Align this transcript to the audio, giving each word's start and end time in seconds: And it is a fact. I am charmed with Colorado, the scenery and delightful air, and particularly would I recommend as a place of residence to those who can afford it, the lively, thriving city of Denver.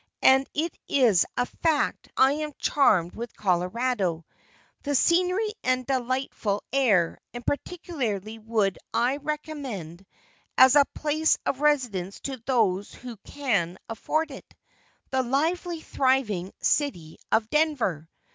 And 0.23 0.49
it 0.55 0.75
is 0.87 1.27
a 1.37 1.45
fact. 1.45 2.09
I 2.17 2.31
am 2.31 2.53
charmed 2.57 3.13
with 3.13 3.35
Colorado, 3.37 4.25
the 4.81 4.95
scenery 4.95 5.53
and 5.63 5.85
delightful 5.85 6.63
air, 6.73 7.19
and 7.35 7.45
particularly 7.45 8.39
would 8.39 8.79
I 8.95 9.17
recommend 9.17 10.07
as 10.57 10.75
a 10.75 10.85
place 10.95 11.37
of 11.45 11.61
residence 11.61 12.19
to 12.21 12.41
those 12.47 12.91
who 12.91 13.15
can 13.17 13.77
afford 13.87 14.31
it, 14.31 14.55
the 15.11 15.21
lively, 15.21 15.81
thriving 15.81 16.51
city 16.61 17.19
of 17.31 17.47
Denver. 17.51 18.09